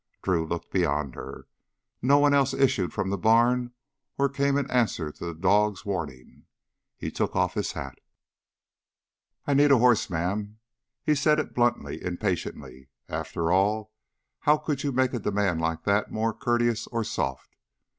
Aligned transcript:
Drew 0.23 0.47
looked 0.47 0.71
beyond 0.71 1.13
her. 1.13 1.47
No 2.01 2.17
one 2.17 2.33
else 2.33 2.55
issued 2.55 2.91
from 2.91 3.11
the 3.11 3.19
barn 3.19 3.71
or 4.17 4.29
came 4.29 4.57
in 4.57 4.67
answer 4.71 5.11
to 5.11 5.25
the 5.27 5.35
dog's 5.35 5.85
warning. 5.85 6.47
He 6.97 7.11
took 7.11 7.35
off 7.35 7.53
his 7.53 7.73
hat. 7.73 7.99
"I 9.45 9.53
need 9.53 9.69
a 9.71 9.77
horse, 9.77 10.09
ma'am." 10.09 10.57
He 11.03 11.13
said 11.13 11.37
it 11.37 11.53
bluntly, 11.53 12.03
impatiently. 12.03 12.89
After 13.07 13.51
all, 13.51 13.93
how 14.39 14.57
could 14.57 14.83
you 14.83 14.91
make 14.91 15.13
a 15.13 15.19
demand 15.19 15.61
like 15.61 15.83
that 15.83 16.09
more 16.11 16.33
courteous 16.33 16.87
or 16.87 17.03
soft? 17.03 17.55